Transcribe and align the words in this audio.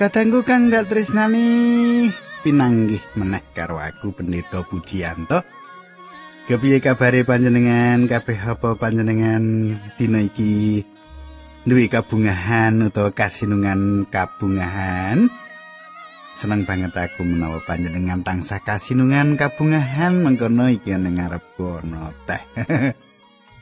Kadangku 0.00 0.48
kang 0.48 0.72
gak 0.72 0.88
tresnani 0.88 2.08
pinanggih 2.40 3.04
meneh 3.20 3.44
karo 3.52 3.76
aku 3.76 4.16
Pendeta 4.16 4.64
Pujiyanto. 4.64 5.44
Kepiye 6.48 6.80
kabare 6.80 7.20
panjenengan? 7.28 8.08
Kabeh 8.08 8.40
apa 8.48 8.80
panjenengan 8.80 9.76
dina 10.00 10.24
iki 10.24 10.88
duwe 11.68 11.92
kabungahan 11.92 12.80
utawa 12.80 13.12
kasinungan 13.12 14.08
kabungahan? 14.08 15.28
Seneng 16.32 16.64
banget 16.64 16.96
aku 16.96 17.20
menawa 17.20 17.60
panjenengan 17.60 18.24
tansah 18.24 18.64
kasinungan 18.64 19.36
kabungahan 19.36 20.16
mengkono 20.16 20.72
iki 20.72 20.96
ning 20.96 21.20
ngarep 21.20 21.44
kono 21.60 22.08
teh. 22.24 22.40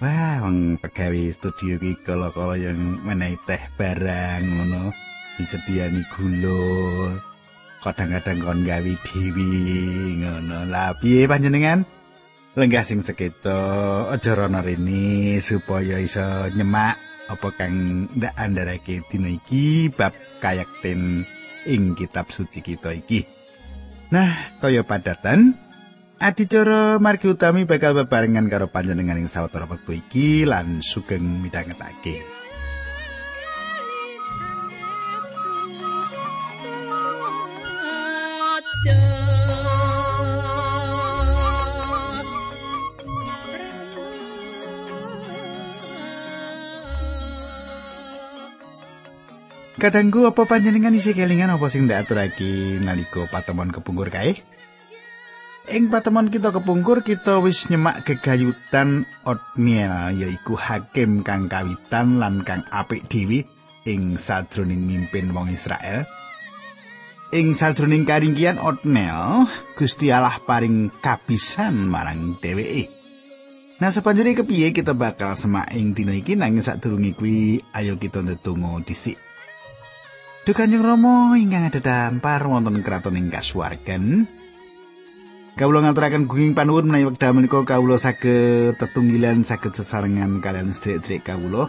Wah, 0.07 0.47
wong 0.47 0.79
pegawe 0.79 1.19
studio 1.35 1.83
iki 1.83 1.99
kala-kala 2.07 2.55
yang 2.63 3.03
menehi 3.03 3.35
teh 3.43 3.59
barang 3.75 4.47
ngono. 4.47 5.09
Disediani 5.39 6.03
gula 6.11 7.15
kadang-kadang 7.79 8.43
kon 8.43 8.61
gawe 8.67 8.93
dhewe 9.07 9.51
ngono. 10.19 10.67
Lah 10.67 10.99
piye 10.99 11.31
panjenengan? 11.31 11.87
Lenggah 12.59 12.83
sing 12.83 13.07
sekeco 13.07 13.55
aja 14.11 14.35
rono 14.35 14.59
rene 14.59 15.39
supaya 15.39 16.03
iso 16.03 16.51
nyemak 16.59 16.99
apa 17.31 17.49
kang 17.55 18.09
ndak 18.19 18.35
andharake 18.35 18.99
dina 19.07 19.31
iki 19.31 19.95
bab 19.95 20.11
kayakten 20.43 21.23
ing 21.71 21.95
kitab 21.95 22.35
suci 22.35 22.59
kita 22.59 22.99
iki. 22.99 23.23
Nah 24.11 24.59
kaya 24.59 24.83
padatan 24.83 25.55
Adicara 26.19 26.99
margi 26.99 27.31
utami 27.31 27.63
bakal 27.63 27.95
bebarengan 27.95 28.51
karo 28.51 28.67
panjenengan 28.67 29.23
ing 29.23 29.31
sawetara 29.31 29.71
wektu 29.71 29.95
iki 29.95 30.43
lan 30.43 30.83
sugeng 30.83 31.23
midhangetake. 31.23 32.38
Kadangku 49.79 50.27
apa 50.27 50.43
panjenengan 50.43 50.91
isi 50.91 51.15
kelingan 51.15 51.55
apa 51.55 51.71
sing 51.71 51.87
ndak 51.87 52.11
aturake 52.11 52.83
nalika 52.83 53.31
patemon 53.31 53.71
kepungkur 53.71 54.11
kae? 54.11 54.35
Ing 55.71 55.87
patemon 55.87 56.35
kita 56.35 56.51
kepungkur 56.51 57.07
kita 57.07 57.39
wis 57.39 57.71
nyemak 57.71 58.03
gegayutan 58.03 59.07
Otniel 59.23 60.19
yaiku 60.19 60.59
hakim 60.59 61.23
kang 61.23 61.47
kawitan 61.47 62.19
lan 62.19 62.43
kang 62.43 62.67
apik 62.75 63.07
dhewe 63.07 63.47
ing 63.87 64.19
sajroning 64.19 64.83
mimpin 64.83 65.31
wong 65.31 65.47
Israel. 65.47 66.03
Ing 67.31 67.55
sajroning 67.55 68.03
karinggian 68.03 68.59
Otniel, 68.59 69.47
Gusti 69.79 70.11
Allah 70.11 70.43
paring 70.43 70.91
kabisan 70.99 71.87
marang 71.87 72.35
dheweke. 72.43 72.91
Nah 73.79 73.95
sepanjuri 73.95 74.35
kepiye 74.35 74.75
kita 74.75 74.91
bakal 74.91 75.39
semak 75.39 75.71
ing 75.71 75.95
dina 75.95 76.19
iki 76.19 76.35
nanging 76.35 76.67
sadurunge 76.67 77.15
kuwi 77.15 77.63
ayo 77.79 77.95
kita 77.95 78.27
ndedonga 78.27 78.83
dhisik. 78.83 79.28
Duh 80.49 80.57
Kanjeng 80.57 80.81
Rama 80.81 81.37
ingkang 81.37 81.69
adhedhampar 81.69 82.41
wonten 82.49 82.81
kraton 82.81 83.21
ing 83.21 83.29
kasuwargan. 83.29 84.25
Kawula 85.61 85.85
ngaturaken 85.85 86.25
gunging 86.25 86.57
panuwun 86.57 86.89
menawi 86.89 87.05
wekdal 87.05 87.37
menika 87.37 87.61
kawula 87.69 88.01
saged 88.01 88.81
tetunggilan 88.81 89.45
saged 89.45 89.77
sesarengan 89.77 90.41
kalian 90.41 90.73
sedherek 90.73 91.29
kawula. 91.29 91.69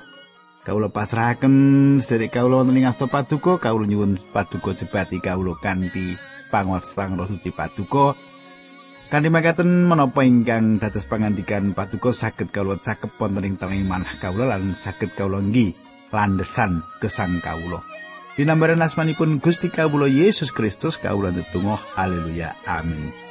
Kawula 0.63 0.87
pasrahaken 0.95 1.99
sedherek 1.99 2.39
kawula 2.39 2.63
wonten 2.63 2.79
ing 2.79 2.87
asta 2.87 3.11
paduka, 3.11 3.59
kawula 3.59 3.83
nyuwun 3.83 4.15
paduka 4.31 4.71
jebati 4.71 5.19
kawula 5.19 5.59
kanthi 5.59 6.15
panguwasaan 6.47 7.19
Roh 7.19 7.27
Suci 7.27 7.51
Paduka. 7.51 8.15
Kanthi 9.11 9.27
makaten 9.27 9.91
menapa 9.91 10.23
ingkang 10.23 10.79
dados 10.79 11.03
pangandikan 11.03 11.75
paduka 11.75 12.15
saged 12.15 12.47
kawula 12.55 12.79
cakep 12.79 13.11
wonten 13.19 13.43
ing 13.43 13.59
teneng 13.59 13.91
manah 13.91 14.15
kawula 14.23 14.55
lan 14.55 14.71
saged 14.79 15.11
kawula 15.19 15.43
nggih 15.43 15.75
landesan 16.15 16.79
gesang 17.03 17.43
kawula. 17.43 17.83
Dinambaran 18.39 18.79
asmanipun 18.79 19.43
Gusti 19.43 19.67
Kawula 19.67 20.07
Yesus 20.07 20.55
Kristus 20.55 20.95
kawula 20.95 21.27
netunggal 21.27 21.75
haleluya. 21.99 22.55
Amin 22.63 23.28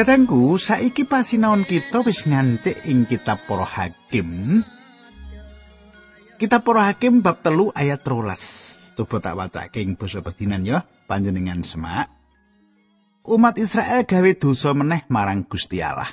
Kadangku 0.00 0.56
saiki 0.56 1.04
pasinaon 1.04 1.68
kita 1.68 2.00
wis 2.00 2.24
ngancik 2.24 2.88
ing 2.88 3.04
kitab 3.04 3.36
Para 3.44 3.68
Hakim. 3.68 4.64
Kitab 6.40 6.64
Para 6.64 6.88
Hakim 6.88 7.20
bab 7.20 7.44
telu 7.44 7.68
ayat 7.76 8.00
rolas. 8.08 8.40
Coba 8.96 9.20
tak 9.20 9.36
wacake 9.36 9.84
ing 9.84 10.00
basa 10.00 10.24
pedinan 10.24 10.64
ya, 10.64 10.88
panjenengan 11.04 11.60
semak. 11.60 12.08
Umat 13.28 13.60
Israel 13.60 14.08
gawe 14.08 14.32
dosa 14.40 14.72
meneh 14.72 15.04
marang 15.12 15.44
Gusti 15.44 15.84
Allah. 15.84 16.08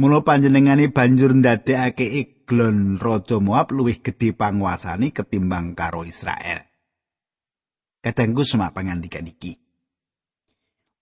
Mula 0.00 0.24
panjenengane 0.24 0.88
banjur 0.88 1.36
ndadekake 1.36 2.24
Eglon 2.24 2.96
raja 2.96 3.36
Moab 3.36 3.68
luwih 3.68 4.00
gedhe 4.00 4.32
panguasane 4.32 5.12
ketimbang 5.12 5.76
karo 5.76 6.08
Israel. 6.08 6.64
Kadangku 8.00 8.48
semak 8.48 8.72
pangandikan 8.72 9.28
iki. 9.28 9.65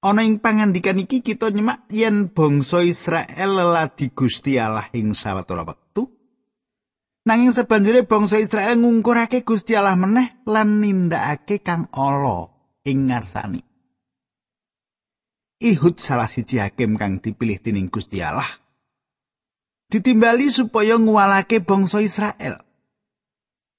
Ana 0.04 0.20
ing 0.20 0.37
pangandikan 0.37 1.00
iki 1.00 1.25
kita 1.25 1.48
nyemak 1.48 1.88
yen 1.88 2.28
bangsa 2.28 2.84
Israel 2.84 3.56
leladi 3.56 4.12
Gusti 4.12 4.60
Allah 4.60 4.92
ing 4.92 5.16
sawetara 5.16 5.65
wektu. 5.65 6.04
Nanging 7.25 7.56
sabanjure 7.56 8.04
bangsa 8.04 8.37
Israel 8.37 8.76
ngungkurake 8.84 9.48
Gusti 9.48 9.72
Allah 9.72 9.97
meneh 9.97 10.44
lan 10.44 10.84
nindakake 10.84 11.65
kang 11.65 11.88
ala 11.97 12.53
ing 12.84 13.09
ngarsane. 13.09 13.65
Ihud 15.65 15.97
salah 15.97 16.28
siji 16.28 16.60
hakim 16.60 17.00
kang 17.00 17.25
dipilih 17.25 17.56
dening 17.65 17.88
Gusti 17.88 18.21
Allah. 18.21 18.60
Ditimbali 19.88 20.53
supaya 20.53 21.00
nguwalake 21.00 21.65
bangsa 21.65 22.04
Israel. 22.04 22.60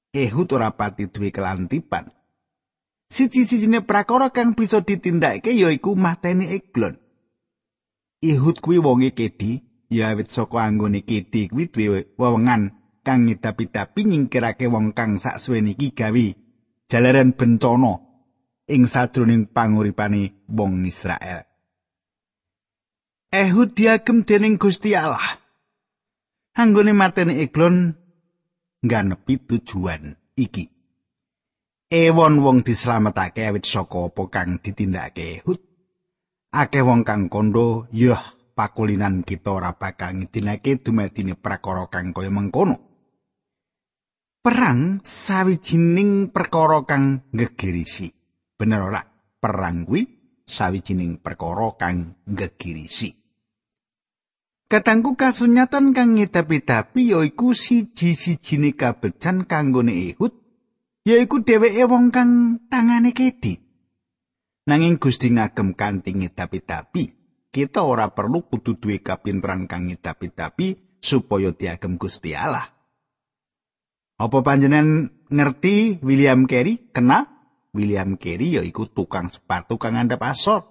Ehud 0.09 0.49
ora 0.57 0.73
pati 0.73 1.05
duwe 1.05 1.29
kelantipan. 1.29 2.09
Siji-sijine 3.15 3.79
prakara 3.87 4.27
kang 4.35 4.59
bisa 4.59 4.83
ditindakake 4.83 5.55
yaiku 5.55 5.95
mateni 5.95 6.51
Eglon. 6.51 6.99
Ihud 8.19 8.59
kuwi 8.59 8.83
wonge 8.83 9.15
kedi, 9.15 9.63
ya 9.87 10.11
awit 10.11 10.35
saka 10.35 10.67
anggone 10.67 10.99
kedi 11.07 11.47
kuwi 11.47 11.71
duwe 11.71 12.11
wewengan 12.19 12.75
kang 13.07 13.23
ngidapi-dapi 13.23 14.03
nyingkirake 14.03 14.67
wong 14.67 14.91
kang 14.91 15.15
saksuwene 15.15 15.71
iki 15.79 15.95
gawe 15.95 16.25
jalaran 16.91 17.31
bencana 17.31 18.03
ing 18.67 18.83
sadroning 18.83 19.47
panguripane 19.47 20.35
wong 20.51 20.83
Israel. 20.83 21.47
Ehud 23.31 23.79
diagem 23.79 24.27
dening 24.27 24.59
Gusti 24.59 24.91
Allah. 24.91 25.39
Anggone 26.59 26.91
mateni 26.91 27.39
Eglon 27.39 27.95
nganepi 28.83 29.39
tujuan 29.47 30.19
iki. 30.35 30.74
Ewon 31.95 32.43
wong 32.43 32.59
dislametake 32.67 33.47
awit 33.47 33.63
saka 33.63 34.11
apa 34.11 34.23
kang 34.27 34.59
ditindakake 34.59 35.39
Ehud. 35.39 35.59
Akeh 36.51 36.83
wong 36.83 37.07
kang 37.07 37.31
kondo, 37.31 37.87
yah 37.95 38.19
pakulinan 38.51 39.23
kita 39.23 39.55
ora 39.55 39.71
bakal 39.79 40.19
ngidinake 40.19 40.83
dumadine 40.83 41.39
prakara 41.39 41.87
kang 41.87 42.11
kaya 42.11 42.31
mengkono. 42.31 42.75
Perang 44.43 44.99
sawijining 45.01 46.29
perkara 46.35 46.83
kang 46.83 47.31
ngegirisi. 47.31 48.11
Bener 48.59 48.83
ora? 48.83 49.01
Perang 49.39 49.87
kuwi 49.87 50.03
sawijining 50.43 51.23
perkara 51.23 51.79
kang 51.79 52.19
ngegirisi. 52.27 53.09
Katangku 54.67 55.15
kasunyatan 55.15 55.95
kang 55.95 56.19
ngedapi-dapi 56.19 57.15
yaiku 57.15 57.55
siji-sijine 57.55 58.75
kabecan 58.75 59.47
kanggone 59.47 60.13
Ehud 60.13 60.44
yaiku 61.05 61.45
dheweke 61.45 61.85
wong 61.85 62.09
kang 62.09 62.59
tangane 62.67 63.13
kedi. 63.13 63.61
Nanging 64.65 64.97
Gusti 64.97 65.29
ngagem 65.29 65.77
kanthi 65.77 66.17
ngedapi-dapi, 66.17 67.03
kita 67.53 67.85
ora 67.85 68.09
perlu 68.09 68.49
kudu 68.49 68.81
duwe 68.81 68.97
kapinteran 69.05 69.69
kang 69.69 69.85
ngedapi-dapi 69.85 70.97
supaya 70.97 71.53
diagem 71.53 72.01
Gusti 72.01 72.33
Allah. 72.33 72.73
Apa 74.17 74.41
panjenengan 74.41 75.13
ngerti 75.29 76.01
William 76.01 76.49
Carey? 76.49 76.89
Kena 76.89 77.29
William 77.77 78.17
Carey 78.17 78.57
yaiku 78.57 78.89
tukang 78.89 79.29
sepatu 79.29 79.77
kang 79.77 80.01
andhap 80.01 80.25
asor. 80.25 80.65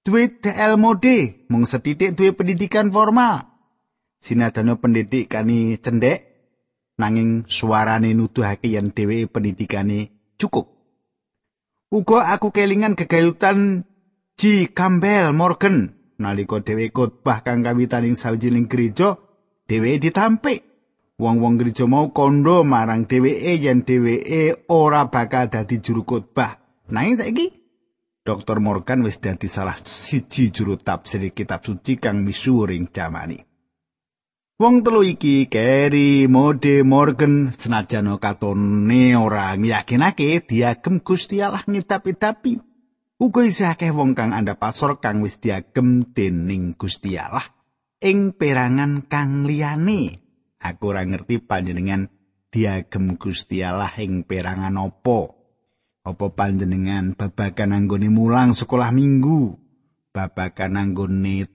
Duwe 0.00 0.40
DL 0.40 0.80
mode, 0.80 1.44
mung 1.52 1.68
setitik 1.68 2.16
duwe 2.16 2.32
pendidikan 2.32 2.88
formal. 2.88 3.58
sinadana 4.18 4.74
pendidik 4.78 5.30
kani 5.30 5.78
cendhek 5.78 6.27
nanging 6.98 7.46
suarane 7.46 8.12
nuduhake 8.14 8.68
yen 8.68 8.90
dheweke 8.90 9.30
pendidikane 9.32 10.10
cukup. 10.36 10.66
Uga 11.88 12.34
aku 12.34 12.52
kelingan 12.52 12.98
gegayutan 12.98 13.88
G. 14.36 14.70
Campbell 14.76 15.32
Morgan 15.32 15.98
nalika 16.18 16.60
dheweke 16.60 16.92
khotbah 16.92 17.40
kang 17.46 17.62
kawitaning 17.62 18.18
sawijining 18.18 18.68
gereja, 18.68 19.16
dheweke 19.70 20.02
ditampik. 20.02 20.60
Wong-wong 21.18 21.58
gereja 21.58 21.82
mau 21.90 22.14
kondo 22.14 22.62
marang 22.62 23.08
dheweke 23.10 23.58
yen 23.58 23.82
dheweke 23.82 24.68
ora 24.70 25.10
bakal 25.10 25.50
dadi 25.50 25.82
juru 25.82 26.06
khotbah. 26.06 26.58
Nanging 26.94 27.16
saiki 27.18 27.46
Dr. 28.22 28.60
Morgan 28.60 29.02
wis 29.02 29.18
dadi 29.18 29.48
salah 29.48 29.74
siji 29.74 30.52
juru 30.52 30.76
tafsir 30.76 31.24
kitab 31.32 31.64
suci 31.64 31.96
kang 31.96 32.22
misuwur 32.22 32.70
ing 32.70 32.92
jamani. 32.92 33.47
Wong 34.58 34.82
telu 34.82 35.06
iki 35.06 35.46
Kerry 35.46 36.26
Mode 36.26 36.82
Morgan 36.82 37.54
senajan 37.54 38.10
katone 38.18 39.14
ora 39.14 39.54
yakinake 39.54 40.42
diagem 40.42 40.98
Gusti 40.98 41.38
Allah 41.38 41.62
ngitapi-tapi. 41.62 42.58
Uga 43.22 43.46
isih 43.46 43.70
akeh 43.70 43.94
wong 43.94 44.18
kang 44.18 44.34
anda 44.34 44.58
kang 44.58 45.22
wis 45.22 45.38
diagem 45.38 46.10
dening 46.10 46.74
Gusti 46.74 47.14
Allah 47.14 47.46
ing 48.02 48.34
perangan 48.34 49.06
kang 49.06 49.46
liyane. 49.46 50.26
Aku 50.58 50.90
ora 50.90 51.06
ngerti 51.06 51.38
panjenengan 51.38 52.10
diagem 52.50 53.14
Gusti 53.14 53.62
Allah 53.62 53.94
ing 53.94 54.26
perangan 54.26 54.74
apa. 54.74 55.38
Apa 56.02 56.34
panjenengan 56.34 57.14
babagan 57.14 57.78
anggone 57.78 58.10
mulang 58.10 58.58
sekolah 58.58 58.90
minggu, 58.90 59.54
babagan 60.10 60.82
anggone 60.82 61.46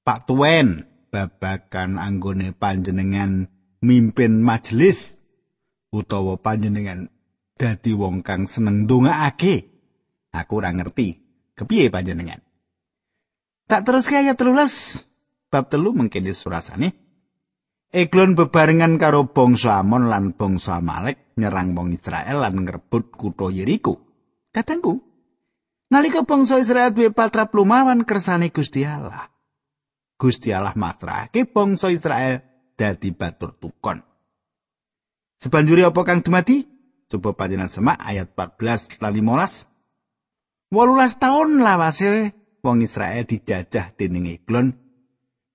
Pak 0.00 0.24
Tuen, 0.24 0.95
babakan 1.16 1.96
anggone 1.96 2.52
panjenengan 2.52 3.48
mimpin 3.80 4.44
majelis 4.44 5.16
utawa 5.88 6.36
panjenengan 6.36 7.08
dadi 7.56 7.96
wong 7.96 8.20
kang 8.20 8.44
seneng 8.44 8.84
ndongaake 8.84 9.72
aku 10.36 10.52
ora 10.60 10.76
ngerti 10.76 11.16
kepiye 11.56 11.88
panjenengan? 11.88 12.44
Tak 13.64 13.88
terus 13.88 14.12
kaya 14.12 14.36
telulas 14.36 15.08
bab 15.48 15.72
telu 15.72 15.96
mengkene 15.96 16.36
surasane 16.36 16.92
Eglon 17.96 18.36
bebarengan 18.36 19.00
karo 19.00 19.32
bangsa 19.32 19.80
Amon 19.80 20.12
lan 20.12 20.36
bangsa 20.36 20.84
Amalek 20.84 21.32
nyerang 21.40 21.72
wong 21.72 21.96
Israel 21.96 22.42
lan 22.42 22.66
ngrebut 22.66 23.14
kutha 23.14 23.48
Yeriko. 23.48 24.02
Katangku, 24.50 25.00
nalika 25.88 26.26
bangsa 26.26 26.58
Israel 26.58 26.90
duwe 26.90 27.14
patrap 27.14 27.54
lumawan 27.54 28.02
kersane 28.02 28.50
Gusti 28.50 28.82
Allah, 28.82 29.30
Gusti 30.16 30.48
Allah 30.52 30.72
masrahake 30.72 31.44
bangsa 31.44 31.92
Israel 31.92 32.40
dadi 32.72 33.12
batur 33.12 33.52
tukon. 33.60 34.00
Sebanjuri 35.36 35.84
apa 35.84 36.00
kang 36.08 36.24
dumadi? 36.24 36.64
Coba 37.06 37.36
panjenengan 37.36 37.70
semak 37.70 38.00
ayat 38.02 38.32
14 38.34 38.98
lan 38.98 39.12
15. 39.12 40.72
18 40.72 41.22
taun 41.22 41.62
lawase 41.62 42.34
wong 42.64 42.82
Israel 42.82 43.22
dijajah 43.22 43.94
dening 43.94 44.26
Eglon. 44.26 44.74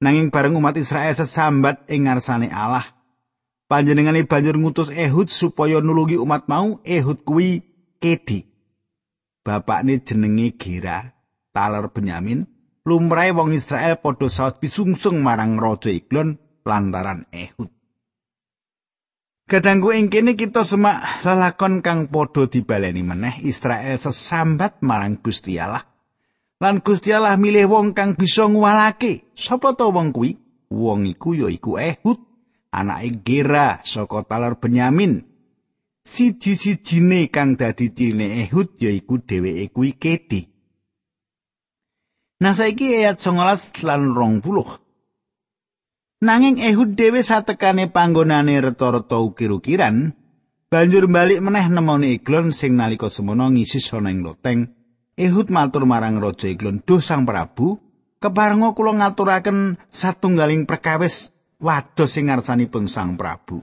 Nanging 0.02 0.32
bareng 0.34 0.58
umat 0.58 0.80
Israel 0.80 1.14
sesambat 1.14 1.86
ing 1.92 2.10
ngarsane 2.10 2.50
Allah, 2.50 2.86
panjenengane 3.70 4.26
banjur 4.26 4.58
ngutus 4.58 4.90
Ehud 4.90 5.30
supaya 5.30 5.78
nulungi 5.78 6.18
umat 6.18 6.50
mau. 6.50 6.82
Ehud 6.82 7.22
kuwi 7.22 7.62
Kedi. 8.02 8.48
Bapakne 9.46 10.02
jenenge 10.02 10.58
Gera, 10.58 11.06
taler 11.54 11.86
Benyamin. 11.94 12.46
Lumrahe 12.86 13.32
wong 13.34 13.54
Israel 13.54 14.02
padha 14.02 14.28
saut 14.30 14.58
bisungsung 14.58 15.22
marang 15.22 15.62
raja 15.62 15.94
Iglon 15.94 16.38
lantaran 16.66 17.30
Ehud. 17.30 17.70
Kadangku 19.46 19.92
ing 19.92 20.08
kene 20.08 20.40
kita 20.40 20.64
semak 20.64 21.28
lelakon 21.28 21.84
kang 21.84 22.08
padha 22.08 22.48
dibaleni 22.48 23.04
meneh 23.04 23.44
Israel 23.44 24.00
sesambat 24.00 24.80
marang 24.80 25.20
Gusti 25.20 25.60
Allah. 25.60 25.84
Lan 26.62 26.80
Gusti 26.86 27.10
Allah 27.12 27.36
milih 27.36 27.68
wong 27.68 27.98
kang 27.98 28.14
bisa 28.14 28.46
ngwalake. 28.46 29.34
Sapa 29.34 29.74
to 29.74 29.90
wong 29.90 30.14
kuwi? 30.14 30.38
Wong 30.72 31.10
iku 31.10 31.36
ya 31.36 31.52
iku 31.52 31.76
Ehud, 31.76 32.22
anake 32.72 33.26
Gera 33.26 33.82
saka 33.84 34.24
talar 34.24 34.56
Benyamin. 34.62 35.26
Siji-sijine 36.02 37.28
kang 37.28 37.60
dadi 37.60 37.92
cirine 37.92 38.46
Ehud 38.48 38.80
ya 38.80 38.94
iku 38.94 39.20
dheweke 39.20 39.74
kuwi 39.74 39.92
Kedi. 40.00 40.51
Nah 42.42 42.58
saiki 42.58 42.98
ayat 42.98 43.22
19 43.22 43.86
lan 43.86 44.18
20. 44.18 46.26
Nanging 46.26 46.58
Ehud 46.58 46.98
dhewe 46.98 47.22
satekane 47.22 47.94
panggonane 47.94 48.58
reto-reto 48.58 49.30
ukir-ukiran, 49.30 50.10
banjur 50.74 51.06
balik 51.06 51.38
meneh 51.38 51.70
nemoni 51.70 52.18
Eglon 52.18 52.50
sing 52.50 52.74
nalika 52.74 53.14
semono 53.14 53.46
ngisi 53.54 53.78
ing 53.94 54.26
loteng. 54.26 54.74
Ehud 55.22 55.54
matur 55.54 55.86
marang 55.86 56.18
Raja 56.18 56.50
Eglon, 56.50 56.82
"Duh 56.82 56.98
Sang 56.98 57.30
Prabu, 57.30 57.78
keparenga 58.18 58.74
kula 58.74 58.98
ngaturaken 58.98 59.78
satunggaling 59.94 60.66
perkawis 60.66 61.30
wados 61.62 62.10
sing 62.10 62.34
ngarsanipun 62.34 62.90
Sang 62.90 63.22
Prabu." 63.22 63.62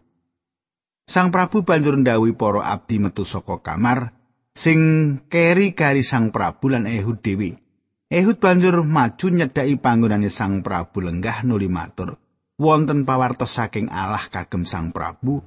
Sang 1.03 1.35
Prabu 1.35 1.67
banjur 1.67 1.99
ndhawuhi 1.99 2.39
para 2.39 2.63
abdi 2.63 3.03
metu 3.03 3.27
saka 3.27 3.59
kamar 3.59 4.15
sing 4.55 4.79
keri 5.27 5.75
kari 5.75 6.07
Sang 6.07 6.31
Prabu 6.31 6.71
lan 6.71 6.87
Ehud 6.87 7.19
dhewe. 7.27 7.67
Ehud 8.09 8.41
banjur 8.41 8.89
maju 8.89 9.27
nyedhaki 9.29 9.77
panggonane 9.77 10.33
Sang 10.33 10.65
Prabu 10.65 11.05
lenggah 11.05 11.45
nuli 11.45 11.69
matur. 11.69 12.17
Wonten 12.57 13.05
pawartos 13.05 13.53
saking 13.53 13.93
Allah 13.93 14.25
kagem 14.33 14.65
Sang 14.65 14.97
Prabu. 14.97 15.45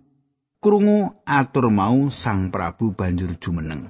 Krungu 0.62 1.25
atur 1.25 1.74
mau 1.74 2.13
Sang 2.13 2.53
Prabu 2.53 2.94
banjur 2.94 3.34
jumeneng. 3.41 3.89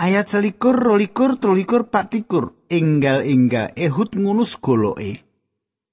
Ayat 0.00 0.32
selikur, 0.32 0.72
rolikur, 0.72 1.36
trulikur, 1.36 1.92
patikur. 1.92 2.56
Enggal-enggal 2.72 3.76
Ehud 3.76 4.16
ngunus 4.16 4.56
goloke. 4.56 5.20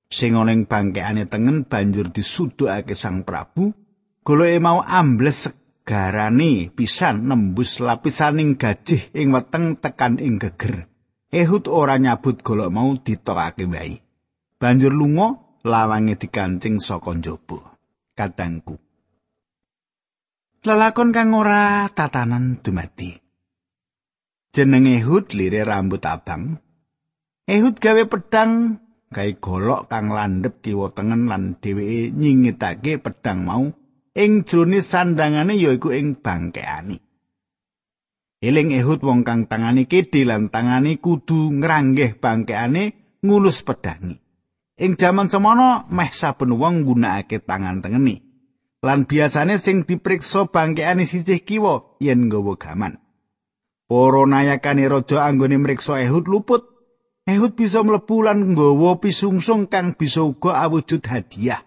Sing 0.07 0.39
oneng 0.39 0.72
bangkeane 0.72 1.27
tengen 1.27 1.67
banjur 1.67 2.15
disudukake 2.15 2.95
Sang 2.95 3.27
Prabu. 3.27 3.75
Goloke 4.24 4.55
mau 4.63 4.79
ambles 4.79 5.51
segarane 5.51 6.72
pisan 6.72 7.27
nembus 7.27 7.83
lapisaning 7.83 8.55
gajih 8.55 9.12
ing 9.12 9.36
weteng 9.36 9.75
tekan 9.75 10.15
ing 10.15 10.39
geger. 10.39 10.92
Ehud 11.34 11.66
ora 11.66 11.98
nyabut 11.98 12.46
golok 12.46 12.70
mau 12.70 12.94
ditokake 12.94 13.66
wae. 13.66 13.98
Banjur 14.62 14.94
lunga 14.94 15.34
lawange 15.66 16.13
dikancing 16.22 16.78
saka 16.78 17.18
njaba. 17.18 17.74
Kadangku. 18.13 18.78
Lelakon 20.62 21.10
kang 21.10 21.34
ora 21.34 21.90
tatanan 21.90 22.62
dumadi. 22.62 23.18
Jeneng 24.54 24.86
Ehud 24.86 25.34
lire 25.34 25.66
rambut 25.66 26.06
abang. 26.06 26.62
Ehud 27.50 27.82
gawe 27.82 28.04
pedang 28.06 28.78
gawe 29.10 29.32
golok 29.42 29.90
kang 29.90 30.13
landhep 30.13 30.62
kiwa 30.62 30.94
tengen 30.94 31.25
lan 31.25 31.58
dheweke 31.58 32.13
nyingitake 32.13 33.02
pedang 33.02 33.42
mau 33.50 33.66
ing 34.13 34.46
jroning 34.46 34.86
sandangane 34.86 35.58
yaiku 35.58 35.90
ing 35.98 36.13
bangkeane. 36.22 37.02
Eling 38.43 38.75
ehut 38.75 39.00
wong 39.00 39.23
kang 39.23 39.47
tangane 39.47 39.88
kidhi 39.88 40.27
lan 40.27 40.51
tangane 40.51 41.00
kudu 41.00 41.63
ngranggeh 41.63 42.19
bangkeane 42.19 43.15
ngulus 43.23 43.63
pedangi. 43.63 44.19
Ing 44.83 45.00
jaman 45.00 45.31
semono 45.31 45.88
meh 45.88 46.12
saben 46.12 46.51
wong 46.59 46.83
nggunakake 46.83 47.39
tangan 47.47 47.79
tengene. 47.79 48.19
Lan 48.83 49.07
biasane 49.07 49.55
sing 49.55 49.88
dipriksa 49.88 50.51
bangkeane 50.51 51.07
sisih 51.07 51.39
kiwa 51.47 51.95
yen 52.03 52.27
nggawa 52.27 52.59
gaman. 52.59 53.00
Para 53.88 54.27
nayakane 54.27 54.91
raja 54.91 55.23
anggone 55.23 55.55
mriksa 55.63 56.03
ehut 56.03 56.27
luput. 56.27 56.67
Ehut 57.23 57.55
bisa 57.55 57.79
mlebu 57.79 58.27
lan 58.27 58.51
nggawa 58.51 59.00
pisungsung 59.00 59.71
kang 59.71 59.95
bisa 59.95 60.19
uga 60.19 60.59
awujud 60.67 61.00
hadiah. 61.07 61.63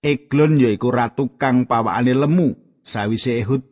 Eglon 0.00 0.56
yaiku 0.56 0.88
ratu 0.88 1.36
kang 1.36 1.68
pawakane 1.68 2.16
lemu. 2.16 2.80
Sawise 2.80 3.44
ehut 3.44 3.71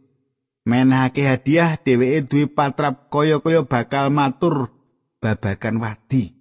menahake 0.68 1.24
hadiah 1.24 1.80
dheweke 1.80 2.28
duwe 2.28 2.44
patrap 2.50 3.08
kaya-kaya 3.08 3.64
bakal 3.64 4.12
matur 4.12 4.72
babagan 5.20 5.80
wadi. 5.80 6.36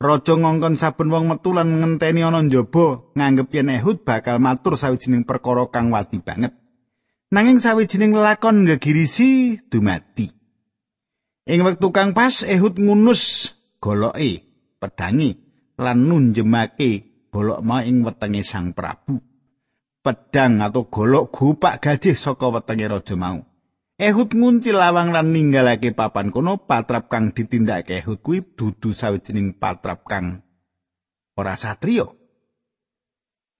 Raja 0.00 0.32
ngongkon 0.32 0.80
saben 0.80 1.12
wong 1.12 1.28
metu 1.28 1.52
lan 1.52 1.76
ngenteni 1.76 2.24
ana 2.24 2.40
njaba 2.40 3.12
nganggep 3.12 3.52
yen 3.52 3.68
Ehud 3.68 4.00
bakal 4.00 4.40
matur 4.40 4.80
sawijining 4.80 5.28
perkara 5.28 5.68
kang 5.68 5.92
wadi 5.92 6.16
banget. 6.24 6.56
Nanging 7.28 7.60
sawijining 7.60 8.16
lelakon 8.16 8.64
ngegirisi 8.64 9.60
dumati. 9.68 10.32
Ing 11.44 11.60
wektu 11.62 11.92
kang 11.92 12.16
pas 12.16 12.42
Ehud 12.48 12.80
ngunus 12.80 13.52
goloke 13.76 14.40
pedangi 14.80 15.36
lan 15.76 16.08
nunjemake 16.08 17.04
bolok 17.28 17.60
mau 17.60 17.84
ing 17.84 18.00
wetenge 18.00 18.40
Sang 18.40 18.72
Prabu. 18.72 19.29
Pedang 20.00 20.64
atau 20.64 20.88
golok 20.88 21.28
gupak 21.32 21.84
gajih 21.84 22.16
saka 22.16 22.48
wetenge 22.48 22.88
raja 22.88 23.16
mau. 23.16 23.44
Ehud 24.00 24.32
ngunci 24.32 24.72
lawang 24.72 25.12
lan 25.12 25.28
ninggalake 25.28 25.92
papan 25.92 26.32
kono 26.32 26.64
patrap 26.64 27.12
kang 27.12 27.36
ditindakake 27.36 28.00
Ehud 28.00 28.24
kuwi 28.24 28.40
dudu 28.40 28.96
sawijining 28.96 29.60
patrap 29.60 30.08
kang 30.08 30.40
ora 31.36 31.52
satriya. 31.52 32.08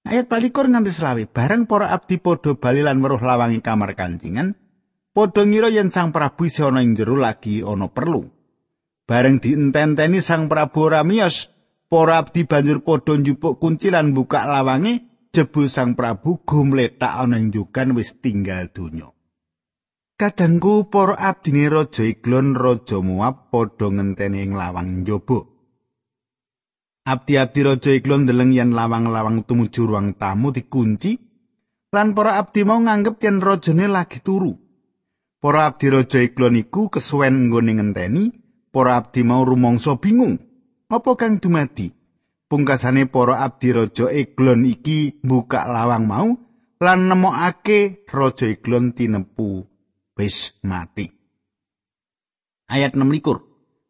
Ayat 0.00 0.32
palikur 0.32 0.64
nganti 0.64 0.88
selawe 0.96 1.28
bareng 1.28 1.68
para 1.68 1.92
abdi 1.92 2.16
padha 2.16 2.56
bali 2.56 2.80
lan 2.80 3.04
weruh 3.04 3.20
lawangi 3.20 3.60
kamar 3.60 3.92
kancingan 3.92 4.56
padha 5.12 5.44
ngira 5.44 5.68
yen 5.68 5.92
Sang 5.92 6.08
Prabu 6.08 6.48
isih 6.48 6.72
ana 6.72 6.80
ing 6.80 6.96
jero 6.96 7.20
lagi 7.20 7.60
ana 7.60 7.92
perlu. 7.92 8.24
Bareng 9.04 9.44
dienteni 9.44 10.24
Sang 10.24 10.48
Prabu 10.48 10.88
ora 10.88 11.04
miyos, 11.04 11.52
para 11.92 12.16
abdi 12.16 12.48
banjur 12.48 12.80
padha 12.80 13.12
njupuk 13.20 13.60
kunci 13.60 13.92
lan 13.92 14.16
buka 14.16 14.48
lawangi 14.48 15.09
jebul 15.30 15.70
Sang 15.70 15.94
Prabu 15.94 16.42
gumletak 16.42 17.14
ana 17.14 17.38
ing 17.38 17.54
jukan 17.54 17.94
wis 17.94 18.18
tinggal 18.18 18.70
donya. 18.70 19.10
Kadangku 20.18 20.92
para 20.92 21.16
abdine 21.16 21.72
Raja 21.72 22.04
Iglon 22.04 22.52
Raja 22.52 23.00
Moab 23.00 23.48
padha 23.48 23.88
ngenteni 23.88 24.44
ing 24.44 24.52
lawang 24.52 25.06
njaba. 25.06 25.50
Abdi-abdi 27.00 27.64
raja 27.64 27.90
iklon 27.96 28.28
ndeleng 28.28 28.52
yen 28.52 28.76
lawang-lawang 28.76 29.42
tumuju 29.48 29.88
ruang 29.88 30.14
tamu 30.20 30.52
dikunci 30.52 31.16
lan 31.90 32.12
para 32.14 32.36
abdi 32.36 32.62
mau 32.62 32.76
nganggep 32.76 33.16
yen 33.24 33.40
rajane 33.40 33.88
lagi 33.88 34.20
turu. 34.20 34.52
Para 35.40 35.66
abdi 35.66 35.88
raja 35.88 36.20
iklon 36.20 36.60
iku 36.60 36.92
kesuwen 36.92 37.48
nggone 37.48 37.72
ngenteni, 37.80 38.24
para 38.68 39.00
abdi 39.00 39.24
mau 39.24 39.42
rumangsa 39.48 39.96
bingung. 39.96 40.36
Apa 40.92 41.16
kang 41.16 41.40
dumadi? 41.40 41.88
Pungkasane 42.50 43.06
para 43.06 43.46
abdi 43.46 43.70
raja 43.70 44.10
iklon 44.10 44.66
iki 44.66 45.22
buka 45.22 45.70
lawang 45.70 46.10
mau 46.10 46.28
lan 46.82 47.06
nemokake 47.06 48.02
raja 48.10 48.50
iklon 48.50 48.90
tinepu 48.90 49.62
wis 50.18 50.58
mati. 50.66 51.06
Ayat 52.66 52.98
6 52.98 53.06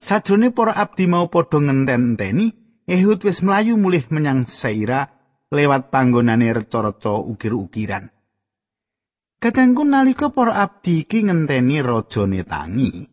Sajrone 0.00 0.52
para 0.52 0.76
abdi 0.76 1.04
mau 1.08 1.28
padha 1.32 1.60
ngenten-enteni, 1.60 2.52
Ehud 2.88 3.20
wis 3.24 3.44
mlayu 3.44 3.76
mulih 3.76 4.08
menyang 4.12 4.48
Seira 4.48 5.08
lewat 5.52 5.92
panggonane 5.92 6.52
reca-reca 6.56 7.20
ukir-ukiran. 7.20 8.08
Kadangku 9.40 9.88
nalika 9.88 10.32
para 10.32 10.56
abdi 10.60 11.04
iki 11.04 11.24
ngenteni 11.28 11.80
rajane 11.80 12.44
tangi. 12.44 13.08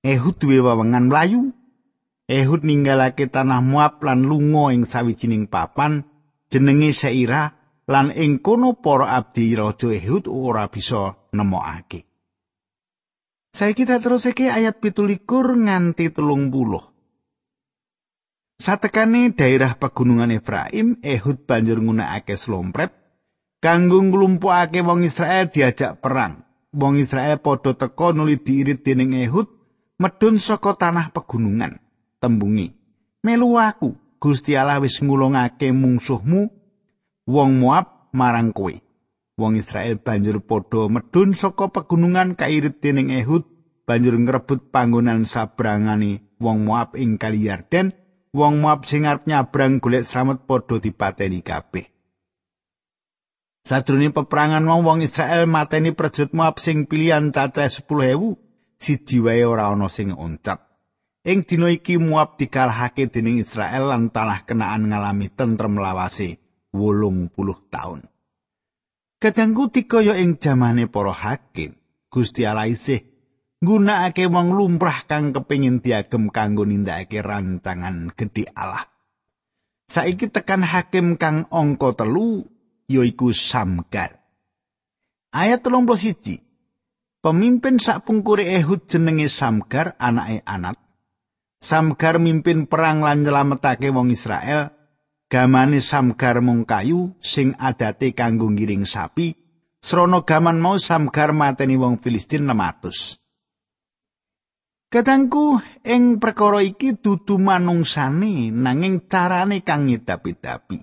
Ehud 0.00 0.36
duwe 0.40 0.64
wewengan 0.64 1.12
mlayu. 1.12 1.52
Ehud 2.32 2.64
ninggalake 2.64 3.28
tanah 3.28 3.60
Moab 3.60 4.00
lan 4.00 4.24
lunga 4.24 4.72
ing 4.72 4.88
sawijining 4.88 5.52
papan 5.52 6.08
jenenge 6.48 6.96
Seira 6.96 7.52
lan 7.84 8.08
ing 8.08 8.40
kono 8.40 8.80
para 8.80 9.12
abdi 9.12 9.52
raja 9.52 9.92
Ehud 9.92 10.32
ora 10.32 10.64
bisa 10.72 11.28
nemokake. 11.36 12.08
Saiki 13.52 13.84
kita 13.84 14.00
terus 14.00 14.24
iki 14.24 14.48
ayat 14.48 14.80
17 14.80 15.28
nganti 15.28 16.08
telung 16.08 16.48
puluh. 16.48 16.80
Satekane 18.56 19.36
daerah 19.36 19.76
pegunungan 19.76 20.32
Efraim, 20.32 20.96
Ehud 21.04 21.44
banjur 21.44 21.84
nggunakake 21.84 22.38
slompret 22.40 22.96
kanggo 23.60 24.00
nglumpukake 24.00 24.80
wong 24.80 25.04
Israel 25.04 25.52
diajak 25.52 26.00
perang. 26.00 26.48
Wong 26.72 26.96
Israel 26.96 27.36
padha 27.44 27.76
teka 27.76 28.16
nuli 28.16 28.40
diirit 28.40 28.80
dening 28.80 29.20
Ehud 29.20 29.52
medun 30.00 30.40
saka 30.40 30.72
tanah 30.72 31.12
pegunungan. 31.12 31.81
Tembungi, 32.22 32.70
"Melu 33.26 33.58
aku, 33.58 33.98
Gusti 34.22 34.54
Allah 34.54 34.78
wis 34.78 35.02
ngulungake 35.02 35.74
mungsuhmu 35.74 36.46
wong 37.26 37.50
Moab 37.58 38.14
marang 38.14 38.54
kowe." 38.54 38.78
Wong 39.34 39.58
Israel 39.58 39.98
banjur 39.98 40.38
padha 40.38 40.86
medun 40.86 41.34
saka 41.34 41.66
pegunungan 41.66 42.38
kairit 42.38 42.78
dening 42.78 43.10
Ehud 43.10 43.42
banjur 43.82 44.14
ngrebut 44.14 44.70
panggonan 44.70 45.26
sabrangane 45.26 46.22
wong 46.38 46.62
Moab 46.62 46.94
ing 46.94 47.18
Kali 47.18 47.50
Yarden 47.50 47.90
wong 48.30 48.62
Moab 48.62 48.86
sing 48.86 49.02
arep 49.02 49.26
nyabrang 49.26 49.82
golek 49.82 50.06
slamet 50.06 50.46
padha 50.46 50.78
dipateni 50.78 51.42
kabeh. 51.42 51.90
Sadurunge 53.62 54.10
peperangan 54.10 54.62
wong 54.66 54.82
wong 54.82 54.98
Israel 55.06 55.46
mateni 55.46 55.94
prajurit 55.94 56.34
Moab 56.34 56.58
sing 56.58 56.86
pilihan 56.86 57.30
cacah 57.30 57.70
10.000, 57.70 58.38
siji 58.78 59.18
wae 59.22 59.42
ora 59.46 59.70
ana 59.70 59.86
sing 59.86 60.10
oncat. 60.10 60.71
Ing 61.22 61.46
dina 61.46 61.70
iki 61.70 62.02
Moab 62.02 62.34
dikalahake 62.34 63.06
dening 63.06 63.38
Israel 63.38 63.94
lan 63.94 64.10
tanah 64.10 64.42
kenaan 64.42 64.90
ngalami 64.90 65.30
tentrem 65.30 65.78
lawase 65.78 66.42
80 66.74 67.30
taun. 67.70 68.02
Kadangku 69.22 69.70
dikaya 69.70 70.18
ing 70.18 70.42
jamane 70.42 70.90
para 70.90 71.14
hakim, 71.14 71.78
Gusti 72.10 72.42
Allah 72.42 72.66
isih 72.66 73.06
nggunakake 73.62 74.26
wong 74.26 74.50
lumrah 74.50 75.06
kang 75.06 75.30
kepingin 75.30 75.78
diagem 75.78 76.26
kanggo 76.34 76.66
nindakake 76.66 77.22
rancangan 77.22 78.10
gedhe 78.18 78.50
Allah. 78.58 78.90
Saiki 79.86 80.26
tekan 80.26 80.66
hakim 80.66 81.14
kang 81.22 81.46
angka 81.54 82.02
telu 82.02 82.42
yaiku 82.90 83.30
Samgar. 83.30 84.18
Ayat 85.30 85.62
31. 85.62 86.42
Pemimpin 87.22 87.78
sak 87.78 88.02
pungkure 88.02 88.42
Ehud 88.42 88.90
jenenge 88.90 89.30
Samgar 89.30 89.94
anake 90.02 90.42
Anat. 90.42 90.82
Samgar 91.62 92.18
mimpin 92.18 92.66
perang 92.66 93.06
lan 93.06 93.22
nyelametake 93.22 93.94
wong 93.94 94.10
Israel. 94.10 94.74
Gamane 95.30 95.78
Samgar 95.78 96.42
mung 96.42 96.66
kayu 96.66 97.14
sing 97.22 97.54
adate 97.54 98.18
kanggo 98.18 98.50
ngiring 98.50 98.82
sapi. 98.82 99.38
Srono 99.78 100.26
gaman 100.26 100.58
mau 100.58 100.74
Samgar 100.82 101.30
mateni 101.30 101.78
wong 101.78 102.02
Filistin 102.02 102.50
600. 102.50 103.22
Kadangku 104.92 105.56
ing 105.86 106.18
perkara 106.20 106.60
iki 106.60 106.98
dudu 107.00 107.40
manungsane 107.40 108.52
nanging 108.52 109.08
carane 109.08 109.64
kang 109.64 109.88
ngedapi-dapi. 109.88 110.82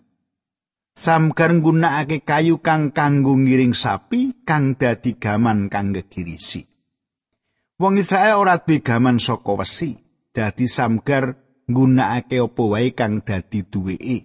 Samgar 0.95 1.53
nggunakake 1.53 2.25
kayu 2.25 2.63
kang 2.63 2.95
kanggo 2.95 3.35
ngiring 3.37 3.75
sapi 3.75 4.47
kang 4.47 4.79
dadi 4.79 5.19
gaman 5.19 5.67
kang 5.67 5.93
gegirisi. 5.93 6.65
Wong 7.77 8.01
Israel 8.01 8.41
ora 8.41 8.57
duwe 8.59 8.81
gaman 8.81 9.21
saka 9.21 9.55
wesi, 9.55 9.95
dadi 10.35 10.65
Samgar 10.69 11.37
nggunakake 11.69 12.37
apa 12.41 12.63
wae 12.65 12.91
kang 12.97 13.21
dadi 13.21 13.65
duweke. 13.65 14.17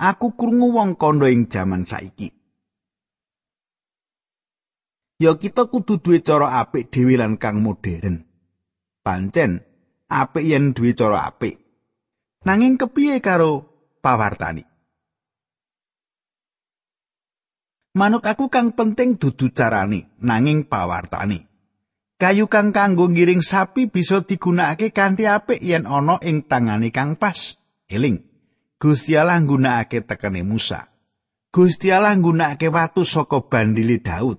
Aku 0.00 0.32
krungu 0.32 0.72
wong 0.72 0.96
kondo 0.96 1.28
ing 1.28 1.52
jaman 1.52 1.84
saiki. 1.84 2.32
Ya 5.20 5.36
kita 5.36 5.68
kudu 5.68 6.00
duwe 6.00 6.24
cara 6.24 6.56
apik 6.64 6.88
dhewe 6.88 7.20
lan 7.20 7.36
kang 7.36 7.60
modern. 7.60 8.30
pancen 9.04 9.64
apik 10.08 10.44
yen 10.46 10.72
duwe 10.72 10.94
cara 10.94 11.26
apik. 11.28 11.58
Nanging 12.46 12.80
kepiye 12.80 13.20
karo 13.20 13.68
pawartani? 14.00 14.64
Manut 17.90 18.22
aku 18.24 18.46
kang 18.48 18.72
penting 18.72 19.18
dudu 19.18 19.50
carane, 19.50 20.14
nanging 20.22 20.64
pawartani. 20.70 21.49
Kayu 22.20 22.52
kang 22.52 22.76
kanggo 22.76 23.08
ngiring 23.08 23.40
sapi 23.40 23.88
bisa 23.88 24.20
digunakake 24.20 24.92
kanthi 24.92 25.24
apik 25.24 25.64
yen 25.64 25.88
ana 25.88 26.20
ing 26.20 26.44
tangane 26.44 26.92
kang 26.92 27.16
pas. 27.16 27.56
Eling, 27.88 28.20
Gusti 28.76 29.16
Allah 29.16 29.40
nggunakake 29.40 30.04
tekene 30.04 30.44
Musa. 30.44 30.92
Gusti 31.48 31.88
Allah 31.88 32.12
nggunakake 32.20 32.68
watu 32.68 33.08
saka 33.08 33.48
bandile 33.48 34.04
Daud. 34.04 34.36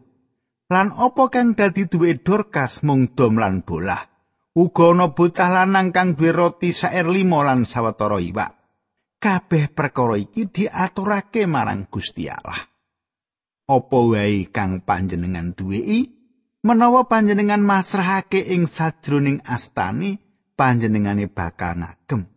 Lan 0.70 0.94
apa 0.94 1.34
kang 1.34 1.58
dadi 1.58 1.90
duwe 1.90 2.22
Dorcas 2.22 2.86
mung 2.86 3.18
dom 3.18 3.42
lan 3.42 3.66
bolah. 3.66 4.12
uga 4.52 4.92
ana 4.92 5.16
bocah 5.16 5.50
lanang 5.50 5.96
kang 5.96 6.16
duwe 6.16 6.32
roti 6.36 6.76
saer 6.76 7.08
limo 7.08 7.42
lan 7.42 7.64
sawetara 7.64 8.20
iwak. 8.20 8.52
Kabeh 9.22 9.70
perkara 9.74 10.18
iki 10.22 10.50
diaturake 10.50 11.50
marang 11.50 11.90
Gusti 11.90 12.26
Allah. 12.30 12.62
Apa 13.70 14.00
wae 14.06 14.50
kang 14.54 14.86
panjenengan 14.86 15.54
duwei, 15.58 16.21
menawa 16.62 17.10
panjenengan 17.10 17.62
masrahake 17.62 18.42
ing 18.54 18.70
sajroning 18.70 19.42
astani, 19.46 20.22
panjenengane 20.54 21.26
bakal 21.26 21.82
ngagem. 21.82 22.30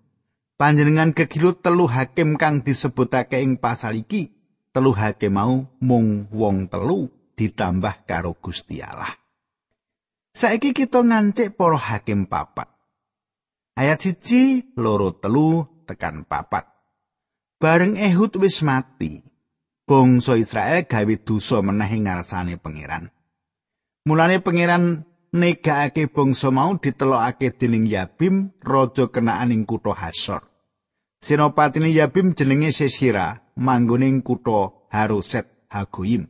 Panjenengan 0.56 1.12
kegilut 1.12 1.60
telu 1.60 1.84
hakim 1.84 2.40
kang 2.40 2.64
disebutake 2.64 3.42
ing 3.44 3.60
pasal 3.60 4.00
iki, 4.00 4.32
telu 4.72 4.96
hakim 4.96 5.36
mau 5.36 5.68
mung 5.84 6.30
wong 6.32 6.72
telu 6.72 7.12
ditambah 7.36 8.08
karo 8.08 8.32
Gusti 8.40 8.80
Allah. 8.80 9.12
Saiki 10.34 10.74
kita 10.74 11.04
ngancik 11.04 11.54
para 11.54 11.78
hakim 11.78 12.26
papat. 12.26 12.66
Ayat 13.78 14.02
siji 14.02 14.74
loro 14.78 15.14
telu 15.14 15.66
tekan 15.86 16.26
papat. 16.26 16.66
Bareng 17.58 17.94
Ehud 17.94 18.34
wis 18.42 18.62
mati, 18.66 19.22
bangsa 19.86 20.34
Israel 20.34 20.86
gawe 20.90 21.14
dosa 21.22 21.62
meneh 21.62 21.90
ngarsane 22.02 22.58
pangeran. 22.58 23.13
Mulane 24.04 24.36
pangeran 24.44 25.08
negakake 25.32 26.12
bangsa 26.12 26.52
mau 26.52 26.76
ditelokake 26.76 27.56
dening 27.56 27.88
Yabim, 27.88 28.52
raja 28.60 29.08
kenaan 29.08 29.48
ing 29.48 29.64
kutha 29.64 29.96
Hasor. 29.96 30.44
Senopatine 31.24 31.88
Yabim 31.88 32.36
jenenge 32.36 32.68
Sesira, 32.68 33.48
manggone 33.56 34.12
ing 34.12 34.20
kutha 34.20 34.76
Haroset 34.92 35.48
Hagoyim. 35.72 36.28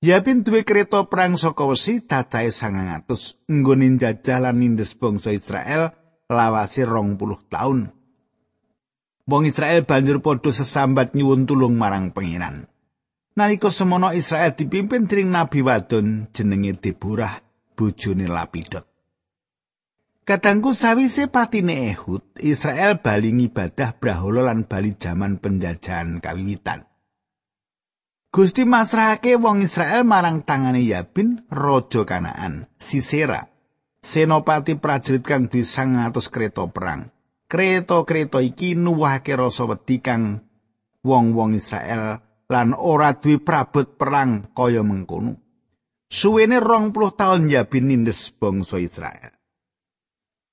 Yabin 0.00 0.48
duwe 0.48 0.64
kereta 0.64 1.12
perang 1.12 1.36
saka 1.36 1.68
wesi 1.68 2.08
cacahe 2.08 2.48
900 2.48 3.04
nggone 3.52 3.86
njajah 3.92 4.40
lan 4.40 4.56
nindes 4.56 4.96
bangsa 4.96 5.36
Israel 5.36 5.92
lawase 6.32 6.88
20 6.88 7.20
taun. 7.52 7.92
Wong 9.28 9.44
Israel 9.44 9.84
banjur 9.84 10.24
padha 10.24 10.48
sesambat 10.56 11.12
nyuwun 11.12 11.44
tulung 11.44 11.76
marang 11.76 12.16
pangeran. 12.16 12.71
Nalika 13.32 13.72
semono 13.72 14.12
Israel 14.12 14.52
dipimpin 14.52 15.08
dening 15.08 15.32
nabi 15.32 15.64
wadon 15.64 16.28
jenenge 16.36 16.76
Deborah, 16.76 17.40
bojone 17.72 18.28
Lapidot. 18.28 18.84
Kadangku 20.28 20.76
sawise 20.76 21.32
patine 21.32 21.88
Ehud, 21.96 22.20
Israel 22.44 23.00
bali 23.00 23.32
ngibadah 23.32 23.96
brahala 23.96 24.52
lan 24.52 24.68
bali 24.68 25.00
jaman 25.00 25.40
penjajahan 25.40 26.20
kawiwitan. 26.20 26.84
Gusti 28.28 28.68
masrahake 28.68 29.40
wong 29.40 29.64
Israel 29.64 30.04
marang 30.04 30.44
tangane 30.44 30.84
Yabin, 30.84 31.48
raja 31.48 32.04
Kanaan, 32.04 32.68
Sisera, 32.76 33.48
senopati 34.04 34.76
prajurit 34.76 35.24
kang 35.24 35.48
duwe 35.48 35.64
100 35.64 36.12
kereta 36.28 36.68
perang. 36.68 37.08
Kreta-kreta 37.48 38.44
iki 38.44 38.76
nuwahake 38.76 39.36
rasa 39.36 39.64
wedi 39.64 40.04
kang 40.04 40.44
wong-wong 41.00 41.56
Israel 41.56 42.20
lan 42.50 42.74
ora 42.74 43.14
duwe 43.14 43.38
prabot 43.38 43.98
perang 43.98 44.50
kaya 44.56 44.82
mengkono. 44.82 45.38
Suwene 46.12 46.60
20 46.60 46.92
taun 47.16 47.48
Yabin 47.48 47.88
nindes 47.88 48.32
bangsa 48.36 48.76
Israel. 48.76 49.32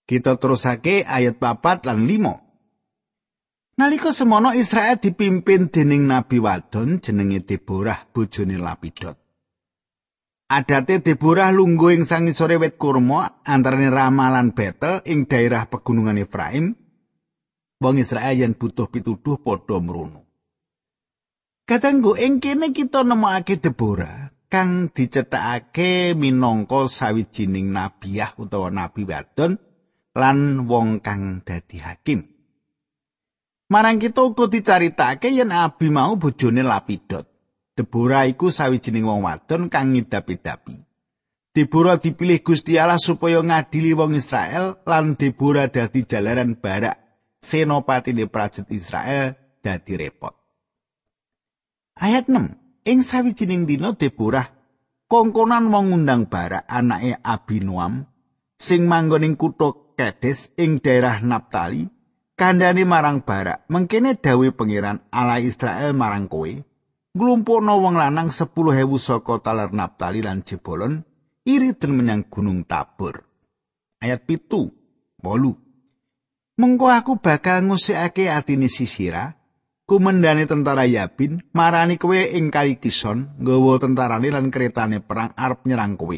Kita 0.08 0.40
terusake 0.40 1.04
ayat 1.04 1.38
4 1.38 1.86
lan 1.86 2.08
5. 2.08 3.78
Nalika 3.80 4.12
semono 4.12 4.52
Israel 4.56 5.00
dipimpin 5.00 5.72
dening 5.72 6.08
nabi 6.08 6.40
wadon 6.40 7.00
jenenge 7.00 7.44
Deborah 7.48 8.08
bojone 8.12 8.60
Lapidot. 8.60 9.16
Adate 10.50 11.00
Deborah 11.00 11.54
lungguh 11.54 11.94
ing 11.94 12.04
sangisore 12.10 12.58
wit 12.58 12.76
kurma 12.82 13.46
antarane 13.46 13.88
Rama 13.94 14.34
lan 14.34 14.52
Betel 14.52 15.06
ing 15.06 15.30
daerah 15.30 15.70
pegunungan 15.70 16.18
Efraim 16.18 16.74
wong 17.80 17.96
Israel 18.02 18.36
yen 18.36 18.58
butuh 18.58 18.92
pituduh 18.92 19.40
padha 19.40 19.80
mrono. 19.80 20.29
Katanggu 21.70 22.18
ing 22.18 22.42
kene 22.42 22.74
kita 22.74 23.06
nemokake 23.06 23.62
Deborah 23.62 24.34
kang 24.50 24.90
dicethakake 24.90 26.18
minangka 26.18 26.90
sawijining 26.90 27.70
nabiah 27.70 28.34
utawa 28.42 28.74
nabi 28.74 29.06
wadon 29.06 29.54
lan 30.18 30.66
wong 30.66 30.98
kang 31.06 31.46
dadi 31.46 31.78
hakim. 31.78 32.26
Marang 33.70 34.02
kita 34.02 34.26
uga 34.26 34.50
dicaritake 34.50 35.30
yen 35.30 35.54
Abi 35.54 35.94
mau 35.94 36.18
bojone 36.18 36.66
Lapidot. 36.66 37.30
Deborah 37.78 38.26
iku 38.26 38.50
sawijining 38.50 39.06
wong 39.06 39.30
wadon 39.30 39.70
kang 39.70 39.94
ngidapi-dapi. 39.94 40.74
Deborah 41.54 42.02
dipilih 42.02 42.42
Gusti 42.42 42.82
Allah 42.82 42.98
supaya 42.98 43.46
ngadili 43.46 43.94
wong 43.94 44.18
Israel 44.18 44.82
lan 44.90 45.14
Deborah 45.14 45.70
dadi 45.70 46.02
jalaran 46.02 46.58
barak 46.58 46.98
senopatine 47.38 48.26
prajurit 48.26 48.74
Israel 48.74 49.38
dadi 49.62 49.94
repot. 49.94 50.39
Ayat 52.00 52.32
6. 52.32 52.88
Ing 52.88 53.04
sawijining 53.04 53.68
dina 53.68 53.92
Deborah 53.92 54.48
kongkonan 55.12 55.68
wong 55.68 55.92
ngundang 55.92 56.32
Barak 56.32 56.64
anake 56.64 57.20
Abinoam 57.20 58.08
sing 58.56 58.88
manggon 58.88 59.28
ing 59.28 59.36
kutha 59.36 59.76
Kades 60.00 60.56
ing 60.56 60.80
daerah 60.80 61.20
Naptali 61.20 61.92
kandhane 62.40 62.88
marang 62.88 63.28
Barak 63.28 63.68
mengkene 63.68 64.16
dawe 64.16 64.48
pangeran 64.56 65.04
ala 65.12 65.44
Israel 65.44 65.92
marang 65.92 66.32
kowe 66.32 66.48
nglumpukno 67.20 67.84
wong 67.84 68.00
lanang 68.00 68.32
10.000 68.32 68.80
saka 68.96 69.44
taler 69.44 69.76
Naptali 69.76 70.24
lan 70.24 70.40
Jebolon 70.48 71.04
iriten 71.44 72.00
menyang 72.00 72.32
Gunung 72.32 72.64
Tabor. 72.64 73.28
Ayat 74.00 74.24
pitu, 74.24 74.72
bolu. 75.20 75.52
Mengko 76.56 76.88
aku 76.88 77.20
bakal 77.20 77.68
ngusikake 77.68 78.32
atine 78.32 78.72
Sisira, 78.72 79.39
kumendane 79.90 80.46
tentara 80.46 80.86
Yabin, 80.86 81.42
marani 81.58 81.98
kowe 81.98 82.14
ing 82.14 82.54
kali 82.54 82.78
Kison, 82.78 83.42
nggawa 83.42 83.82
tentarane 83.82 84.30
lan 84.30 84.54
keretane 84.54 85.02
perang 85.02 85.34
arep 85.34 85.66
nyerang 85.66 85.98
kowe. 85.98 86.14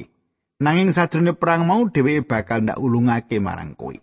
Nanging 0.60 0.92
sajrone 0.92 1.32
perang 1.34 1.64
mau 1.64 1.88
dheweke 1.88 2.28
bakal 2.28 2.68
ndak 2.68 2.78
ulungake 2.78 3.40
marang 3.40 3.80
kowe. 3.80 3.96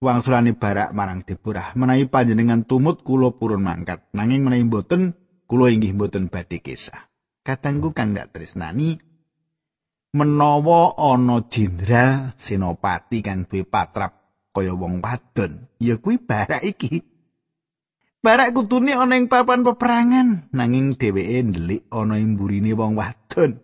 Wangsulane 0.00 0.56
barak 0.56 0.96
marang 0.96 1.20
Deborah, 1.22 1.76
menawi 1.76 2.08
panjenengan 2.08 2.64
tumut 2.64 3.04
kula 3.04 3.36
purun 3.36 3.60
mangkat, 3.60 4.08
nanging 4.16 4.48
menawi 4.48 4.64
mboten 4.64 5.12
kula 5.44 5.68
inggih 5.68 5.92
mboten 5.92 6.32
badhe 6.32 6.64
kesah. 6.64 7.12
Katanggu 7.44 7.92
kang 7.92 8.16
ndak 8.16 8.32
tresnani 8.32 8.96
menawa 10.14 10.94
ana 10.96 11.44
jenderal 11.50 12.32
senopati 12.40 13.20
kang 13.20 13.44
duwe 13.50 13.66
patrap 13.68 14.24
kaya 14.54 14.70
wong 14.70 15.02
wadon 15.02 15.66
ya 15.82 15.98
kuwi 15.98 16.22
barak 16.22 16.62
iki 16.62 17.13
barak 18.24 18.56
kutune 18.56 18.96
ana 18.96 19.20
ing 19.20 19.28
papan 19.28 19.60
peperangan 19.60 20.48
nanging 20.56 20.96
dheweke 20.96 21.44
ndelik 21.44 21.84
ana 21.92 22.16
ing 22.16 22.40
mburine 22.40 22.72
wong 22.72 22.96
wadon 22.96 23.60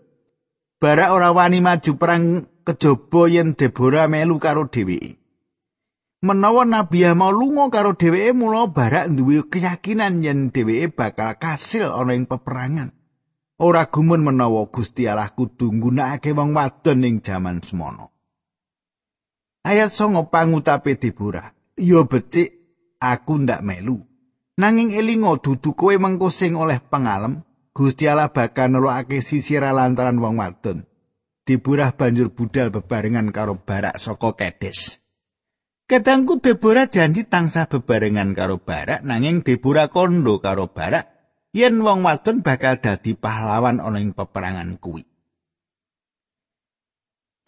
barak 0.76 1.16
ora 1.16 1.32
wani 1.32 1.64
maju 1.64 1.92
perang 1.96 2.44
kejaba 2.68 3.22
yen 3.32 3.56
Deborah 3.56 4.04
melu 4.04 4.36
karo 4.36 4.68
dheweke 4.68 5.16
menawa 6.20 6.68
Nabi 6.68 7.08
mau 7.16 7.32
lunga 7.32 7.72
karo 7.72 7.96
dheweke 7.96 8.36
mula 8.36 8.68
barak 8.68 9.08
duwe 9.08 9.48
keyakinan 9.48 10.20
yen 10.20 10.52
dheweke 10.52 10.92
bakal 10.92 11.40
kasil 11.40 11.88
ana 11.88 12.12
ing 12.12 12.28
peperangan 12.28 12.92
ora 13.64 13.88
gumun 13.88 14.20
menawa 14.20 14.68
Gusti 14.68 15.08
Allah 15.08 15.32
kudu 15.32 15.72
nggunakake 15.72 16.36
wong 16.36 16.52
wadon 16.52 17.08
ing 17.08 17.24
jaman 17.24 17.64
semono 17.64 18.12
Ayat 19.60 19.92
songo 19.92 20.32
pangutape 20.32 20.96
Deborah. 20.96 21.52
Yo 21.76 22.08
becik 22.08 22.48
aku 22.96 23.44
ndak 23.44 23.60
melu. 23.60 24.09
Nanging 24.60 24.92
elingo 24.92 25.40
dudu 25.40 25.72
kowe 25.72 25.96
mengko 25.96 26.28
sing 26.28 26.52
oleh 26.52 26.84
pengalem, 26.84 27.40
Gusti 27.72 28.04
Allah 28.04 28.28
bakal 28.28 28.68
nelokake 28.68 29.24
sisira 29.24 29.72
lantaran 29.72 30.20
wong 30.20 30.36
wadon. 30.36 30.84
Deborah 31.48 31.96
banjur 31.96 32.28
budal 32.28 32.68
bebarengan 32.68 33.32
karo 33.32 33.56
Barak 33.56 33.96
saka 33.96 34.36
Kedes. 34.36 35.00
Kadangku 35.88 36.44
Deborah 36.44 36.92
janji 36.92 37.24
tansah 37.24 37.72
bebarengan 37.72 38.36
karo 38.36 38.60
Barak 38.60 39.00
nanging 39.00 39.40
Deborah 39.40 39.88
kondo 39.88 40.44
karo 40.44 40.68
Barak 40.68 41.08
yen 41.56 41.80
wong 41.80 42.04
wadon 42.04 42.44
bakal 42.44 42.84
dadi 42.84 43.16
pahlawan 43.16 43.80
ana 43.80 43.96
ing 43.96 44.12
peperangan 44.12 44.76
kuwi. 44.76 45.08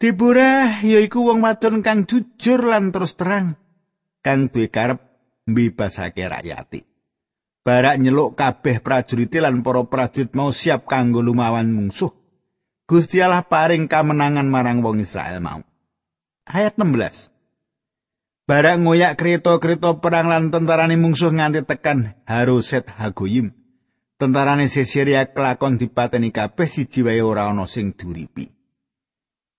Deborah 0.01 0.81
yaiku 0.81 1.29
wong 1.29 1.45
wadon 1.45 1.85
kang 1.85 2.09
jujur 2.09 2.65
lan 2.65 2.89
terus 2.89 3.13
terang 3.15 3.53
kang 4.25 4.49
duwe 4.49 4.73
karep 4.73 4.99
mbebasake 5.45 6.25
rakyate. 6.25 6.92
barak 7.63 7.95
nyeluk 7.97 8.35
kabeh 8.35 8.83
prajurit 8.83 9.31
lan 9.39 9.63
para 9.63 9.87
prajurit 9.87 10.35
mau 10.35 10.51
siap 10.51 10.85
kanggo 10.85 11.23
lumawan 11.23 11.71
mungsuh. 11.71 12.11
Gusti 12.83 13.23
Allah 13.23 13.47
paring 13.47 13.87
kamenangan 13.87 14.45
marang 14.45 14.83
wong 14.83 14.99
Israel 14.99 15.39
mau. 15.39 15.63
Ayat 16.43 16.75
16. 16.75 17.31
Barak 18.43 18.75
ngoyak 18.83 19.15
kereta-kereta 19.15 20.03
perang 20.03 20.27
lan 20.27 20.51
tentarane 20.51 20.99
mungsuh 20.99 21.31
nganti 21.31 21.63
tekan 21.63 22.11
Haroset 22.27 22.91
Hagoyim. 22.91 23.55
Tentarane 24.19 24.67
Sesiria 24.67 25.31
kelakon 25.31 25.79
dipateni 25.79 26.35
kabeh 26.35 26.67
siji 26.67 27.07
wae 27.07 27.23
ora 27.23 27.47
ana 27.47 27.63
sing 27.63 27.95
duripi. 27.95 28.51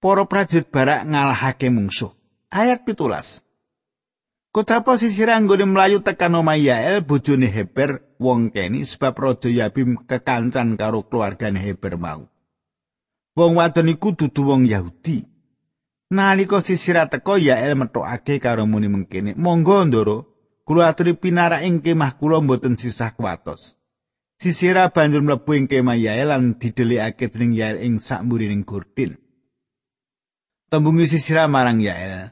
Para 0.05 0.29
prajurit 0.29 0.69
barak 0.69 1.09
ngalahake 1.09 1.73
mungsuh. 1.73 2.12
Ayat 2.53 2.85
17. 2.85 3.40
Kotapa 4.55 4.95
sisir 4.95 5.35
anggone 5.35 5.67
mlayu 5.67 5.99
tekan 5.99 6.38
omah 6.38 6.55
Yael 6.55 7.03
bojone 7.03 7.51
Heber 7.51 7.99
wong 8.23 8.55
kene 8.55 8.87
sebab 8.87 9.19
raja 9.19 9.51
Yabim 9.51 10.07
kekancan 10.07 10.79
karo 10.79 11.03
keluargane 11.11 11.59
Heber 11.59 11.99
mau. 11.99 12.31
Wong 13.35 13.59
wadon 13.59 13.90
iku 13.90 14.14
dudu 14.14 14.47
wong 14.47 14.62
Yahudi. 14.71 15.27
Nalika 16.14 16.62
sisira 16.62 17.11
teko 17.11 17.35
Yael 17.35 17.75
metokake 17.75 18.38
karo 18.38 18.62
muni 18.62 18.87
mengkene, 18.87 19.35
"Monggo 19.35 19.83
Ndara, 19.90 20.23
kula 20.62 20.87
aturi 20.87 21.19
pinarak 21.19 21.67
ing 21.67 21.83
kemah 21.83 22.14
kula 22.14 22.38
mboten 22.38 22.79
sisah 22.79 23.11
kuwatos." 23.11 23.83
Sisira 24.38 24.87
banjur 24.95 25.27
mlebu 25.27 25.51
ing 25.59 25.67
kemah 25.67 25.99
Yael 25.99 26.31
lan 26.31 26.62
didelikake 26.62 27.27
dening 27.27 27.59
Yael 27.59 27.83
ing 27.83 27.99
sakmburining 27.99 28.62
kurtin. 28.62 29.19
Tembungi 30.71 31.11
sisira 31.11 31.51
marang 31.51 31.83
Yael, 31.83 32.31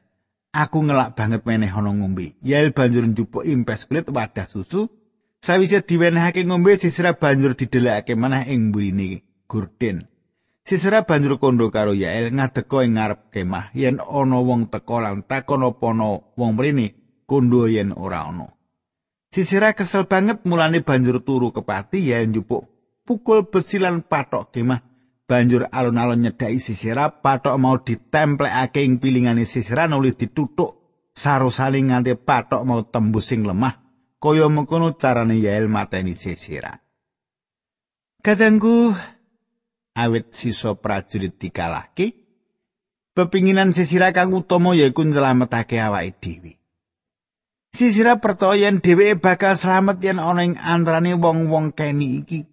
Aku 0.53 0.85
ngelak 0.85 1.17
banget 1.17 1.49
meneh 1.49 1.73
ana 1.73 1.97
ngombe. 1.97 2.37
Yael 2.45 2.77
banjur 2.77 3.09
njupuk 3.09 3.49
impes 3.49 3.89
kulit 3.89 4.05
wadah 4.13 4.45
susu. 4.45 4.93
Sawise 5.41 5.81
diwenehake 5.81 6.45
ngombe 6.45 6.77
sisira 6.77 7.17
banjur 7.17 7.57
didelekake 7.57 8.13
manah 8.15 8.45
ing 8.45 8.69
mburine 8.69 9.25
gurdin. 9.49 10.05
Sisira 10.61 11.09
banjur 11.09 11.41
kondo 11.41 11.73
karo 11.73 11.97
Yael 11.97 12.37
ngadeka 12.37 12.85
ing 12.85 13.01
ngarep 13.01 13.33
kemah 13.33 13.73
yen 13.73 13.97
ana 13.97 14.39
wong 14.45 14.69
teka 14.69 15.01
lan 15.01 15.25
takon 15.25 15.65
apa 15.65 15.87
ana 15.89 16.21
wong 16.37 16.53
mrene 16.53 16.95
kondo 17.25 17.65
yen 17.65 17.97
ora 17.97 18.29
ana. 18.29 18.53
Sisira 19.33 19.73
kesel 19.73 20.05
banget 20.05 20.45
mulane 20.45 20.85
banjur 20.85 21.25
turu 21.25 21.49
kepati 21.49 22.13
Yael 22.13 22.29
njupuk 22.29 22.69
pukul 23.09 23.49
besi 23.49 23.81
lan 23.81 24.05
patok 24.05 24.53
kemah 24.53 24.92
banjur 25.29 25.69
alun-alun 25.73 26.23
nyedhaki 26.23 26.59
sisira 26.61 27.23
patok 27.23 27.57
mau 27.59 27.79
ditemplekake 27.81 28.85
ing 28.85 28.99
pilingane 28.99 29.45
sisira 29.45 29.89
nuli 29.89 30.13
ditutuk 30.13 30.79
sarusane 31.15 31.81
nganti 31.81 32.15
patok 32.19 32.63
mau 32.67 32.83
tembus 32.85 33.31
sing 33.31 33.47
lemah 33.47 33.83
kaya 34.23 34.47
mengkono 34.47 34.95
carane 34.95 35.43
Yael 35.43 35.67
mateni 35.67 36.15
Sisera. 36.15 36.79
Kadangku 38.23 38.95
awit 39.99 40.31
sisa 40.31 40.79
prajurit 40.79 41.35
dikalahke, 41.43 42.15
pepinginan 43.19 43.75
Sisera 43.75 44.15
kang 44.15 44.31
utama 44.31 44.79
yaiku 44.79 45.03
nyelametake 45.03 45.83
awake 45.83 46.15
dhewe. 46.23 46.53
Sisira 47.75 48.23
percaya 48.23 48.71
yen 48.71 48.79
dheweke 48.79 49.19
bakal 49.19 49.59
slamet 49.59 49.99
yen 50.05 50.23
ana 50.23 50.47
ing 50.47 50.55
antarane 50.55 51.19
wong-wong 51.19 51.75
keni 51.75 52.23
iki. 52.23 52.52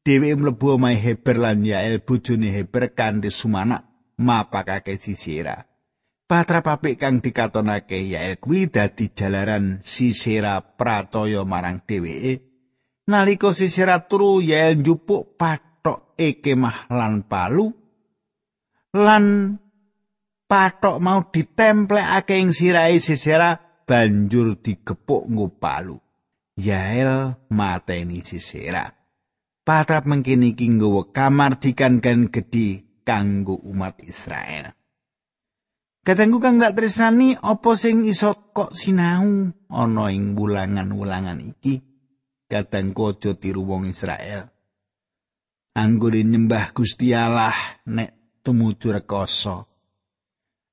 Dheweke 0.00 0.36
mlebu 0.36 0.80
omahe 0.80 0.96
Heber 0.96 1.36
lan 1.36 1.60
Yael 1.64 2.00
bojone 2.00 2.48
Heber 2.48 2.96
kanthi 2.96 3.28
sumana 3.28 3.84
mapakake 4.16 4.96
Sisira. 4.96 5.60
Patra 6.24 6.62
papik 6.64 6.96
kang 6.96 7.20
dikatonake 7.20 8.08
Yael 8.08 8.40
kuwi 8.40 8.72
dadi 8.72 9.12
jalaran 9.12 9.84
Sisira 9.84 10.56
pratoya 10.62 11.44
marang 11.44 11.84
dheweke. 11.84 12.40
Nalika 13.12 13.52
Sisira 13.52 14.00
turu 14.08 14.40
Yael 14.40 14.80
njupuk 14.80 15.36
patok 15.36 16.16
kemah 16.16 16.88
lan 16.88 17.28
palu 17.28 17.68
lan 18.96 19.56
patok 20.48 20.96
mau 20.96 21.28
ditemplekake 21.28 22.40
ing 22.40 22.56
sirahe 22.56 22.96
Sisira 23.04 23.84
banjur 23.84 24.56
digepuk 24.64 25.28
nggo 25.28 25.60
palu. 25.60 26.00
Yael 26.56 27.36
mateni 27.52 28.24
Sisera. 28.24 28.99
Patrap 29.70 30.02
iki 30.10 30.66
nggawa 30.66 31.14
kamardikan 31.14 32.02
kan 32.02 32.26
gedhi 32.26 32.82
kanggo 33.06 33.54
umat 33.70 34.02
Israel. 34.02 34.74
Katengku 36.02 36.42
kang 36.42 36.58
tak 36.58 36.74
tresnani 36.74 37.38
apa 37.38 37.78
sing 37.78 38.02
iso 38.02 38.50
kok 38.50 38.74
sinau 38.74 39.54
ana 39.70 40.10
ing 40.10 40.34
wulangan-wulangan 40.34 41.38
iki? 41.38 41.86
Katengku 42.50 43.14
aja 43.14 43.38
tiru 43.38 43.62
wong 43.62 43.94
Israel. 43.94 44.50
Anggone 45.78 46.26
nyembah 46.26 46.74
Gusti 46.74 47.14
Allah 47.14 47.54
nek 47.86 48.42
tumuju 48.42 48.90
rekoso. 48.90 49.70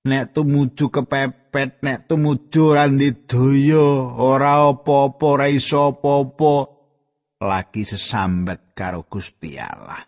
nek 0.08 0.34
tumuju 0.34 0.88
kepepet 0.90 1.84
nek 1.84 2.08
tumuju 2.08 2.74
randi 2.74 3.12
daya 3.28 4.16
ora 4.16 4.72
apa-apa 4.72 5.26
ora 5.28 5.48
iso 5.52 5.92
apa-apa 5.92 6.77
lagi 7.38 7.86
sesambat 7.86 8.74
karo 8.74 9.06
Gusti 9.06 9.58
Allah. 9.62 10.02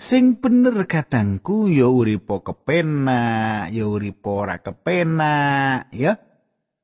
Sing 0.00 0.40
bener 0.40 0.88
kadangku 0.88 1.68
ya 1.68 1.84
uripo 1.84 2.40
kepenak 2.40 3.68
ya 3.68 3.84
uripo 3.84 4.48
ora 4.48 4.56
kepenak 4.62 5.92
ya. 5.92 6.16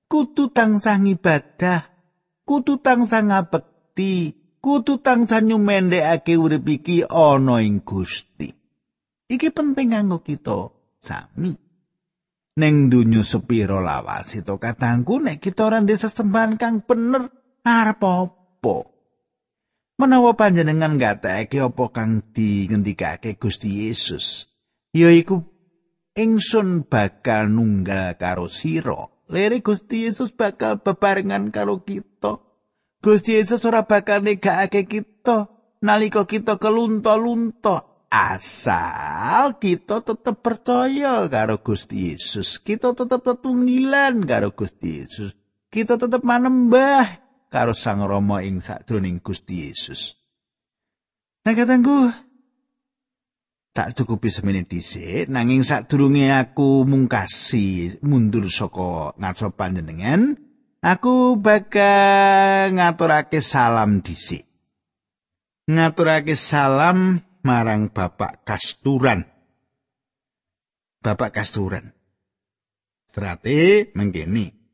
Kudu 0.06 0.54
tansah 0.54 1.02
ibadah 1.02 1.80
kudu 2.46 2.78
tansah 2.78 3.26
ngabekti 3.26 4.38
kudu 4.62 5.02
tansah 5.02 5.42
nyumendekake 5.42 6.38
urip 6.38 6.68
iki 6.68 7.02
ana 7.08 7.58
ing 7.64 7.82
Gusti. 7.82 8.52
Iki 9.26 9.48
penting 9.50 9.90
kanggo 9.90 10.22
kita 10.22 10.70
sami. 11.02 11.56
Ning 12.56 12.88
donya 12.88 13.20
sepiro 13.26 13.82
lawas 13.82 14.32
itu 14.32 14.54
katangku 14.56 15.20
nek 15.20 15.42
kita 15.42 15.68
ora 15.68 15.82
ndek 15.82 15.98
sesembahan 15.98 16.56
kang 16.56 16.84
bener 16.86 17.28
arep 17.66 18.00
apa 18.00 18.95
menawa 19.96 20.36
panjenengan 20.36 21.00
ngatekake 21.00 21.60
apa 21.60 21.84
kang 21.92 22.20
dingendikake 22.32 23.40
Gusti 23.40 23.88
Yesus 23.88 24.46
yaiku 24.96 25.44
ingsun 26.16 26.88
bakal 26.88 27.52
nunggal 27.52 28.16
karo 28.16 28.48
sira. 28.48 29.12
Lere 29.28 29.60
Gusti 29.60 30.08
Yesus 30.08 30.32
bakal 30.32 30.80
bebarengan 30.80 31.52
karo 31.52 31.82
kita. 31.84 32.40
Gusti 33.02 33.36
Yesus 33.36 33.62
ora 33.68 33.84
bakal 33.84 34.24
negakake 34.24 34.88
kita 34.88 35.52
nalika 35.84 36.24
kita 36.24 36.56
kelunto-lunto 36.56 38.08
asal 38.08 39.58
kita 39.60 40.00
tetap 40.00 40.40
percaya 40.40 41.26
karo 41.28 41.60
Gusti 41.60 42.14
Yesus. 42.14 42.62
Kita 42.62 42.96
tetap 42.96 43.20
tetunggilan 43.26 44.24
karo 44.24 44.54
Gusti 44.56 45.04
Yesus. 45.04 45.36
Kita 45.68 46.00
tetap 46.00 46.22
manembah 46.22 47.25
karo 47.56 47.72
Sang 47.72 48.04
Rama 48.04 48.44
ing 48.44 48.60
sakjroning 48.60 49.24
Gusti 49.24 49.64
Yesus 49.64 50.12
nah 51.48 51.56
katangku 51.56 52.12
tak 53.72 53.96
cukupi 53.96 54.28
semene 54.28 54.68
dhisik 54.68 55.32
nanging 55.32 55.64
sadurunge 55.64 56.28
aku 56.36 56.84
mungkasi 56.84 57.96
mundur 58.04 58.52
saka 58.52 59.16
ngarsa 59.16 59.48
panjenengan 59.56 60.36
aku 60.84 61.40
bakal 61.40 62.76
ngaturake 62.76 63.40
salam 63.40 64.04
dhisik 64.04 64.44
ngaturake 65.64 66.36
salam 66.36 67.24
marang 67.46 67.94
Bapak 67.94 68.42
Kasturan. 68.42 69.22
Bapak 70.98 71.30
Kasturan. 71.30 71.94
Strate 73.06 73.94
mengkene. 73.94 74.65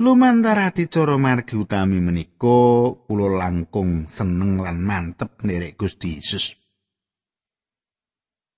Lumantar 0.00 0.56
ati 0.56 0.88
cara 0.88 1.20
margi 1.20 1.60
utami 1.60 2.00
menika 2.00 2.88
kula 3.04 3.36
langkung 3.36 4.08
seneng 4.08 4.56
lan 4.56 4.80
mantep 4.80 5.44
nderek 5.44 5.76
Gusti 5.76 6.16
Yesus. 6.16 6.56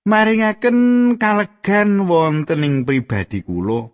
Maringaken 0.07 0.78
kalegan 1.18 2.07
wonten 2.07 2.62
ing 2.62 2.87
pribadi 2.87 3.42
kula, 3.42 3.90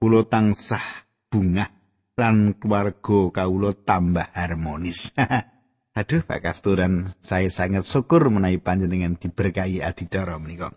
kula 0.00 0.24
tansah 0.24 1.04
bunga 1.28 1.68
lan 2.16 2.56
keluarga 2.56 3.28
kawula 3.28 3.76
tambah 3.76 4.32
harmonis. 4.32 5.12
Aduh 6.00 6.24
Pak 6.24 6.40
Kasturan, 6.40 7.12
saya 7.20 7.52
sangat 7.52 7.84
syukur 7.84 8.32
menawi 8.32 8.56
panjenengan 8.56 9.20
diberkahi 9.20 9.84
adicara 9.84 10.40
menika. 10.40 10.72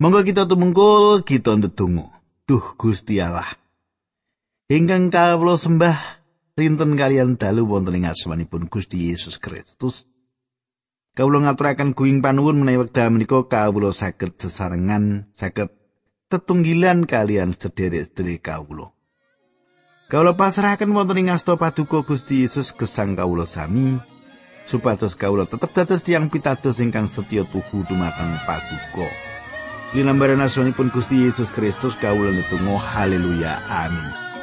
Monggo 0.00 0.24
kita 0.24 0.48
tumungkul, 0.48 1.20
kita 1.20 1.52
ndedonga. 1.60 2.08
Duh 2.48 2.64
Gusti 2.80 3.20
Allah. 3.20 3.63
Ingkang 4.64 5.12
kawula 5.12 5.60
sembah 5.60 6.24
rinten 6.56 6.96
kalian 6.96 7.36
dalu 7.36 7.68
wonten 7.68 8.00
ing 8.00 8.08
asmanipun 8.08 8.72
Gusti 8.72 9.12
Yesus 9.12 9.36
Kristus. 9.36 10.08
Kawula 11.12 11.44
ngaturaken 11.44 11.92
kuing 11.92 12.24
panuwun 12.24 12.64
menawi 12.64 12.80
wekdal 12.80 13.12
menika 13.12 13.44
kawula 13.44 13.92
saged 13.92 14.40
sesarengan, 14.40 15.28
saged 15.36 15.68
tetunggilan 16.32 17.04
kalian 17.04 17.52
sederek-sederek 17.52 18.40
kawula. 18.40 18.96
Kawula 20.08 20.32
pasrahaken 20.32 20.96
wonten 20.96 21.20
ing 21.20 21.28
asta 21.28 21.60
paduka 21.60 22.00
Gusti 22.00 22.40
Yesus 22.40 22.72
gesang 22.72 23.12
kawula 23.12 23.44
sami 23.44 24.00
supados 24.64 25.12
kawula 25.12 25.44
tetep 25.44 25.76
dados 25.76 26.00
tiyang 26.08 26.32
pitados 26.32 26.80
ingkang 26.80 27.12
setya 27.12 27.44
tuhu 27.44 27.84
dumateng 27.84 28.32
paduka. 28.48 29.12
Linambaran 29.92 30.40
asmanipun 30.40 30.88
Gusti 30.88 31.28
Yesus 31.28 31.52
Kristus 31.52 32.00
kawula 32.00 32.32
netunggal 32.32 32.80
haleluya 32.80 33.60
amin. 33.68 34.33